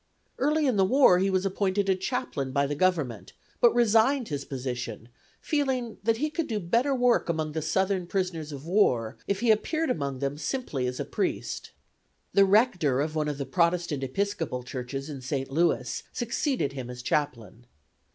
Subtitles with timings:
[0.39, 4.45] Early in the war he was appointed a chaplain by the Government, but resigned his
[4.45, 9.41] position, feeling that he could do better work among the Southern prisoners of war if
[9.41, 11.69] he appeared among them simply as a priest.
[12.33, 15.51] The rector of one of the Protestant Episcopal churches in St.
[15.51, 17.67] Louis succeeded him as chaplain.